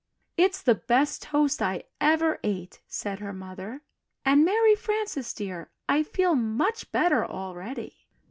[0.35, 3.83] "It's the best toast I ever ate," said her mother,
[4.25, 8.07] "and Mary Frances, dear, I feel much better already."